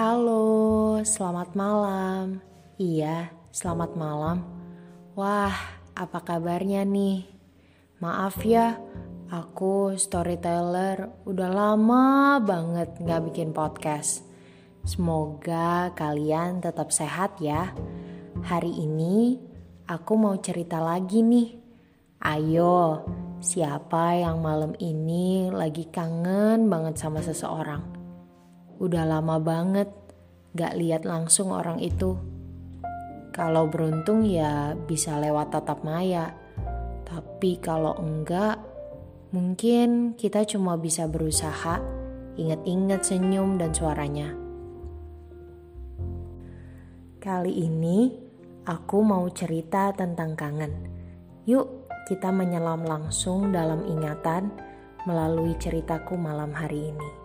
[0.00, 2.40] Halo, selamat malam.
[2.80, 4.48] Iya, selamat malam.
[5.12, 5.52] Wah,
[5.92, 7.28] apa kabarnya nih?
[8.00, 8.80] Maaf ya,
[9.28, 14.24] aku storyteller udah lama banget gak bikin podcast.
[14.88, 17.68] Semoga kalian tetap sehat ya.
[18.40, 19.36] Hari ini
[19.84, 21.60] aku mau cerita lagi nih.
[22.24, 23.04] Ayo,
[23.44, 28.00] siapa yang malam ini lagi kangen banget sama seseorang?
[28.80, 29.92] Udah lama banget
[30.54, 32.18] gak lihat langsung orang itu.
[33.30, 36.34] Kalau beruntung ya bisa lewat tatap maya.
[37.06, 38.58] Tapi kalau enggak,
[39.30, 41.78] mungkin kita cuma bisa berusaha
[42.38, 44.34] ingat-ingat senyum dan suaranya.
[47.20, 48.10] Kali ini
[48.64, 50.72] aku mau cerita tentang kangen.
[51.44, 54.50] Yuk kita menyelam langsung dalam ingatan
[55.04, 57.19] melalui ceritaku malam hari ini.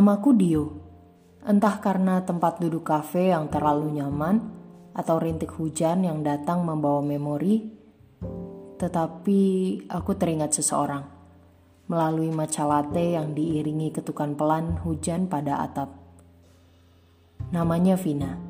[0.00, 0.64] Namaku Dio.
[1.44, 4.40] Entah karena tempat duduk kafe yang terlalu nyaman
[4.96, 7.68] atau rintik hujan yang datang membawa memori,
[8.80, 9.40] tetapi
[9.92, 11.04] aku teringat seseorang
[11.92, 15.92] melalui matcha latte yang diiringi ketukan pelan hujan pada atap.
[17.52, 18.40] Namanya Vina,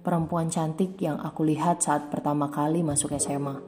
[0.00, 3.60] perempuan cantik yang aku lihat saat pertama kali masuk SMA.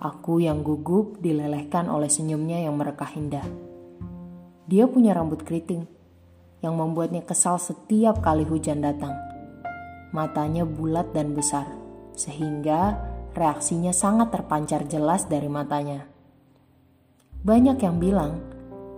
[0.00, 3.44] Aku yang gugup dilelehkan oleh senyumnya yang merekah indah.
[4.64, 5.99] Dia punya rambut keriting,
[6.60, 9.16] yang membuatnya kesal setiap kali hujan datang.
[10.12, 11.68] Matanya bulat dan besar,
[12.12, 12.96] sehingga
[13.32, 16.04] reaksinya sangat terpancar jelas dari matanya.
[17.40, 18.32] Banyak yang bilang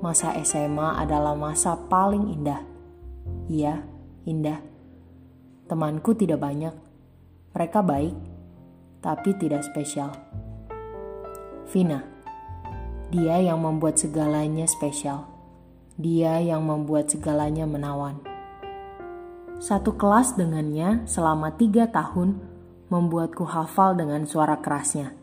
[0.03, 2.63] masa SMA adalah masa paling indah.
[3.47, 3.87] Iya,
[4.27, 4.59] indah.
[5.71, 6.75] Temanku tidak banyak.
[7.55, 8.17] Mereka baik,
[8.99, 10.11] tapi tidak spesial.
[11.71, 12.03] Vina,
[13.13, 15.32] dia yang membuat segalanya spesial.
[16.03, 18.19] Dia yang membuat segalanya menawan.
[19.63, 22.43] Satu kelas dengannya selama tiga tahun
[22.91, 25.15] membuatku hafal dengan suara kerasnya,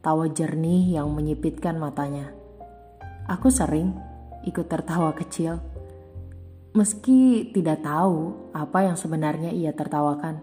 [0.00, 2.32] tawa jernih yang menyipitkan matanya.
[3.28, 3.92] Aku sering
[4.48, 5.60] ikut tertawa kecil,
[6.72, 10.40] meski tidak tahu apa yang sebenarnya ia tertawakan.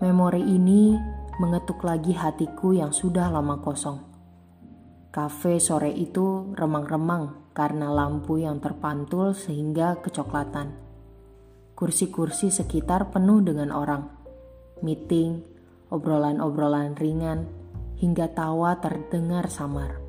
[0.00, 0.96] Memori ini
[1.36, 4.11] mengetuk lagi hatiku yang sudah lama kosong.
[5.12, 10.72] Kafe sore itu remang-remang karena lampu yang terpantul sehingga kecoklatan.
[11.76, 14.08] Kursi-kursi sekitar penuh dengan orang.
[14.80, 15.44] Meeting,
[15.92, 17.44] obrolan-obrolan ringan,
[18.00, 20.00] hingga tawa terdengar samar.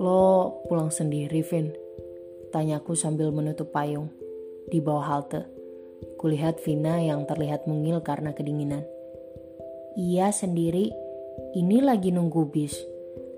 [0.00, 1.76] Lo pulang sendiri, Vin?
[2.48, 4.08] Tanyaku sambil menutup payung
[4.72, 5.59] di bawah halte.
[6.20, 8.84] Kulihat Vina yang terlihat mungil karena kedinginan.
[9.96, 10.92] Iya sendiri,
[11.56, 12.76] ini lagi nunggu bis.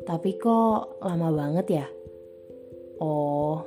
[0.02, 1.86] Tapi kok lama banget ya?
[2.98, 3.62] Oh,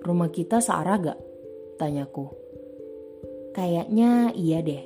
[0.00, 1.20] rumah kita searah gak?
[1.76, 2.32] Tanyaku.
[3.52, 4.80] Kayaknya iya deh.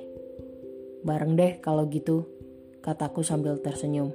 [1.06, 2.26] Bareng deh kalau gitu,
[2.82, 4.10] kataku sambil tersenyum.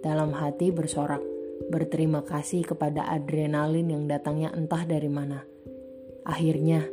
[0.00, 1.20] Dalam hati bersorak,
[1.68, 5.44] berterima kasih kepada adrenalin yang datangnya entah dari mana.
[6.24, 6.88] Akhirnya,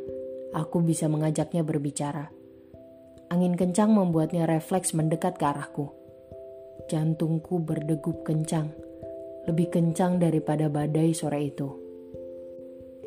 [0.54, 2.30] aku bisa mengajaknya berbicara.
[3.28, 5.90] Angin kencang membuatnya refleks mendekat ke arahku.
[6.86, 8.70] Jantungku berdegup kencang,
[9.50, 11.68] lebih kencang daripada badai sore itu.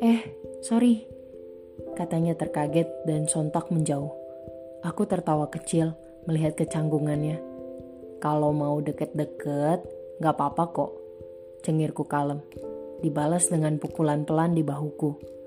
[0.04, 0.20] Eh,
[0.60, 1.08] sorry,
[1.96, 4.12] katanya terkaget dan sontak menjauh.
[4.84, 5.96] Aku tertawa kecil
[6.28, 7.40] melihat kecanggungannya.
[8.18, 9.80] Kalau mau deket-deket,
[10.18, 10.90] gak apa-apa kok.
[11.62, 12.42] Cengirku kalem,
[13.02, 15.37] dibalas dengan pukulan pelan di bahuku.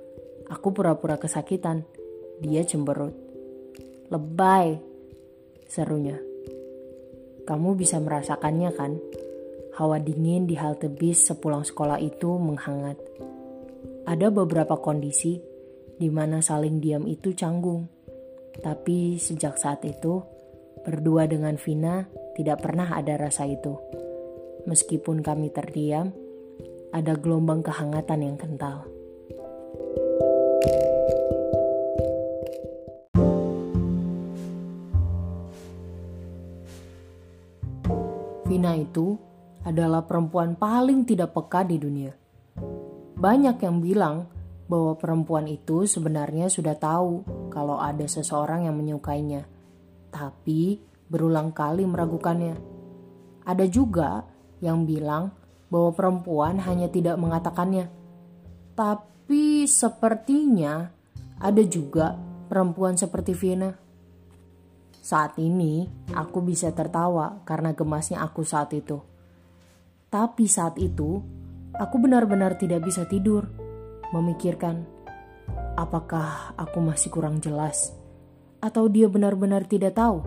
[0.52, 1.88] Aku pura-pura kesakitan.
[2.44, 3.16] Dia cemberut.
[4.12, 4.84] Lebay,
[5.64, 6.20] serunya.
[7.48, 9.00] Kamu bisa merasakannya kan?
[9.80, 13.00] Hawa dingin di halte bis sepulang sekolah itu menghangat.
[14.04, 15.40] Ada beberapa kondisi
[15.96, 17.88] di mana saling diam itu canggung.
[18.60, 20.20] Tapi sejak saat itu,
[20.84, 23.80] berdua dengan Vina tidak pernah ada rasa itu.
[24.68, 26.12] Meskipun kami terdiam,
[26.92, 28.84] ada gelombang kehangatan yang kental.
[38.62, 39.18] Vina itu
[39.66, 42.14] adalah perempuan paling tidak peka di dunia.
[43.18, 44.30] Banyak yang bilang
[44.70, 49.50] bahwa perempuan itu sebenarnya sudah tahu kalau ada seseorang yang menyukainya,
[50.14, 50.78] tapi
[51.10, 52.54] berulang kali meragukannya.
[53.50, 54.30] Ada juga
[54.62, 55.34] yang bilang
[55.74, 57.90] bahwa perempuan hanya tidak mengatakannya,
[58.78, 60.86] Tapi sepertinya
[61.42, 62.14] ada juga
[62.46, 63.81] perempuan seperti Vina.
[65.02, 69.02] Saat ini aku bisa tertawa karena gemasnya aku saat itu.
[70.14, 71.18] Tapi saat itu
[71.74, 73.50] aku benar-benar tidak bisa tidur,
[74.14, 74.86] memikirkan
[75.74, 77.98] apakah aku masih kurang jelas
[78.62, 80.22] atau dia benar-benar tidak tahu.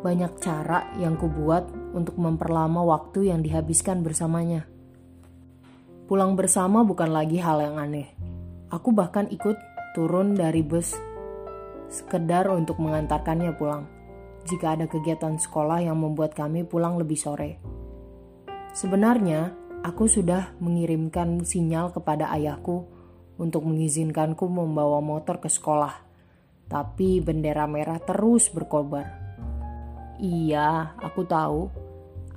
[0.00, 4.64] Banyak cara yang kubuat untuk memperlama waktu yang dihabiskan bersamanya.
[6.08, 8.08] Pulang bersama bukan lagi hal yang aneh.
[8.72, 9.60] Aku bahkan ikut
[9.92, 11.09] turun dari bus
[11.90, 13.84] sekedar untuk mengantarkannya pulang.
[14.46, 17.60] Jika ada kegiatan sekolah yang membuat kami pulang lebih sore.
[18.72, 19.52] Sebenarnya,
[19.82, 22.86] aku sudah mengirimkan sinyal kepada ayahku
[23.36, 26.06] untuk mengizinkanku membawa motor ke sekolah.
[26.70, 29.10] Tapi bendera merah terus berkobar.
[30.22, 31.60] Iya, aku tahu.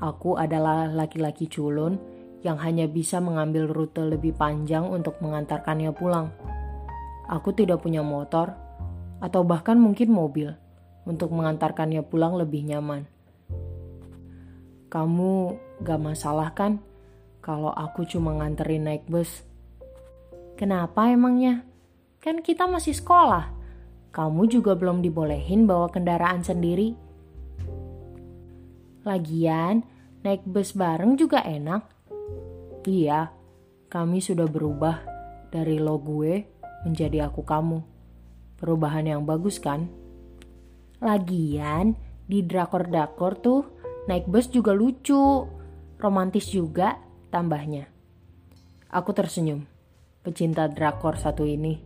[0.02, 1.96] Aku adalah laki-laki culun
[2.44, 6.28] yang hanya bisa mengambil rute lebih panjang untuk mengantarkannya pulang.
[7.32, 8.52] Aku tidak punya motor,
[9.24, 10.52] atau bahkan mungkin mobil
[11.08, 13.08] untuk mengantarkannya pulang lebih nyaman.
[14.92, 16.84] Kamu gak masalah kan
[17.40, 19.48] kalau aku cuma nganterin naik bus?
[20.60, 21.64] Kenapa emangnya?
[22.20, 23.52] Kan kita masih sekolah.
[24.14, 26.94] Kamu juga belum dibolehin bawa kendaraan sendiri.
[29.04, 29.84] Lagian,
[30.22, 31.84] naik bus bareng juga enak.
[32.86, 33.34] Iya,
[33.90, 35.04] kami sudah berubah
[35.52, 36.48] dari lo gue
[36.86, 37.93] menjadi aku kamu.
[38.64, 39.92] Perubahan yang bagus kan?
[41.04, 42.00] Lagian
[42.32, 43.68] di drakor-drakor tuh
[44.08, 45.44] naik bus juga lucu,
[46.00, 46.96] romantis juga
[47.28, 47.92] tambahnya.
[48.88, 49.68] Aku tersenyum,
[50.24, 51.84] pecinta drakor satu ini.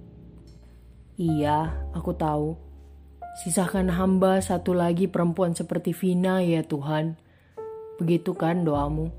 [1.17, 2.53] Iya, aku tahu.
[3.41, 7.17] Sisakan hamba satu lagi perempuan seperti Vina ya Tuhan.
[7.97, 9.09] Begitu kan doamu?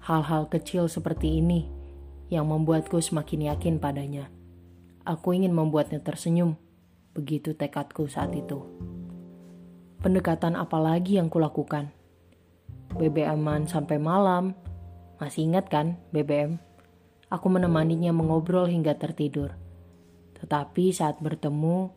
[0.00, 1.68] Hal-hal kecil seperti ini
[2.32, 4.32] yang membuatku semakin yakin padanya.
[5.04, 6.56] Aku ingin membuatnya tersenyum.
[7.18, 8.62] Begitu tekadku saat itu.
[9.98, 11.90] Pendekatan apa lagi yang kulakukan?
[12.94, 14.54] BBM-an sampai malam.
[15.18, 16.62] Masih ingat kan BBM?
[17.26, 19.58] Aku menemaninya mengobrol hingga tertidur.
[20.38, 21.90] Tetapi saat bertemu,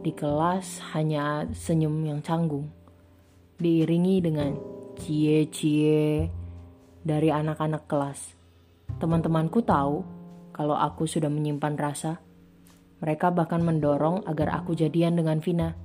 [0.00, 2.72] di kelas hanya senyum yang canggung.
[3.60, 4.56] Diiringi dengan
[4.96, 6.32] cie-cie
[7.04, 8.32] dari anak-anak kelas.
[8.96, 10.00] Teman-temanku tahu
[10.56, 12.24] kalau aku sudah menyimpan rasa
[12.96, 15.76] mereka bahkan mendorong agar aku jadian dengan Vina.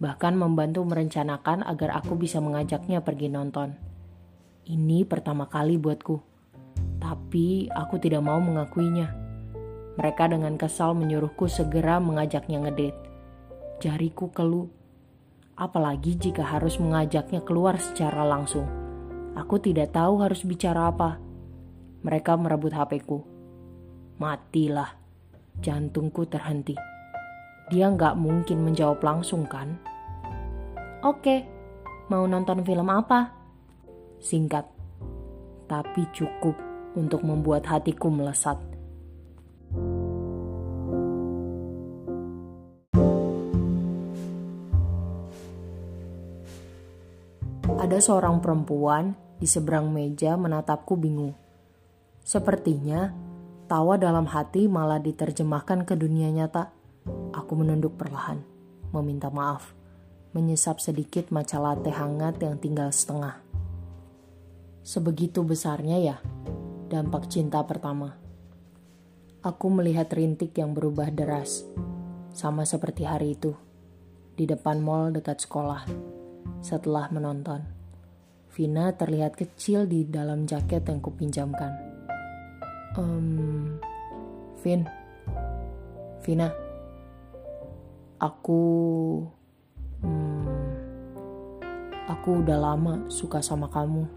[0.00, 3.76] Bahkan membantu merencanakan agar aku bisa mengajaknya pergi nonton.
[4.64, 6.16] Ini pertama kali buatku.
[7.02, 9.12] Tapi aku tidak mau mengakuinya.
[10.00, 12.96] Mereka dengan kesal menyuruhku segera mengajaknya ngedate.
[13.82, 14.70] Jariku keluh.
[15.58, 18.64] Apalagi jika harus mengajaknya keluar secara langsung.
[19.34, 21.18] Aku tidak tahu harus bicara apa.
[22.06, 23.26] Mereka merebut HP-ku.
[24.22, 24.97] Matilah
[25.58, 26.78] Jantungku terhenti.
[27.68, 29.74] Dia nggak mungkin menjawab langsung kan?
[31.02, 31.44] Oke,
[32.08, 33.34] mau nonton film apa?
[34.18, 34.66] Singkat,
[35.66, 36.54] tapi cukup
[36.94, 38.58] untuk membuat hatiku melesat.
[47.78, 51.32] Ada seorang perempuan di seberang meja menatapku bingung.
[52.20, 53.27] Sepertinya
[53.68, 56.72] Tawa dalam hati malah diterjemahkan ke dunia nyata.
[57.36, 58.40] Aku menunduk perlahan,
[58.96, 59.76] meminta maaf,
[60.32, 63.36] menyesap sedikit maca latte hangat yang tinggal setengah.
[64.80, 66.16] Sebegitu besarnya ya,
[66.88, 68.16] dampak cinta pertama.
[69.44, 71.60] Aku melihat rintik yang berubah deras,
[72.32, 73.52] sama seperti hari itu,
[74.32, 75.84] di depan mall dekat sekolah,
[76.64, 77.68] setelah menonton.
[78.48, 81.87] Vina terlihat kecil di dalam jaket yang kupinjamkan
[82.98, 83.78] um,
[84.60, 84.82] Vin.
[86.26, 86.50] Vina.
[88.18, 88.62] Aku
[90.02, 90.74] hmm,
[92.10, 94.10] aku udah lama suka sama kamu.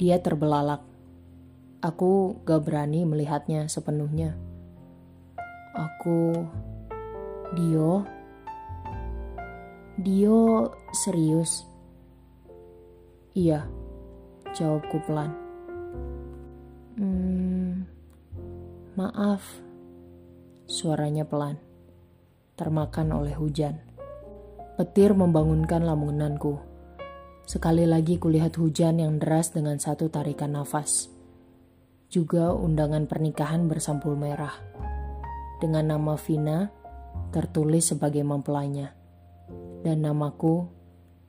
[0.00, 0.80] Dia terbelalak.
[1.84, 4.32] Aku gak berani melihatnya sepenuhnya.
[5.76, 6.48] Aku
[7.52, 8.08] Dio.
[10.00, 11.68] Dio serius?
[13.36, 13.68] Iya
[14.56, 15.36] jawabku pelan.
[16.96, 17.35] Hmm,
[18.96, 19.44] maaf,
[20.64, 21.60] suaranya pelan,
[22.56, 23.76] termakan oleh hujan.
[24.80, 26.56] Petir membangunkan lamunanku.
[27.44, 31.12] Sekali lagi kulihat hujan yang deras dengan satu tarikan nafas.
[32.08, 34.56] Juga undangan pernikahan bersampul merah.
[35.60, 36.72] Dengan nama Vina
[37.36, 38.96] tertulis sebagai mempelainya.
[39.84, 40.66] Dan namaku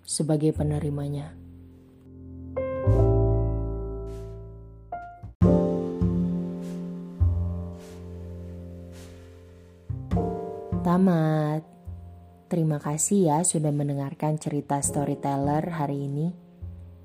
[0.07, 1.36] sebagai penerimanya.
[11.17, 11.61] Tamat.
[12.47, 16.31] Terima kasih ya sudah mendengarkan cerita storyteller hari ini.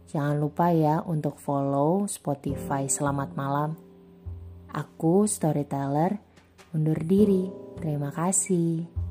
[0.07, 3.75] Jangan lupa ya untuk follow Spotify Selamat Malam.
[4.71, 6.21] Aku storyteller
[6.71, 7.51] undur diri.
[7.81, 9.02] Terima kasih.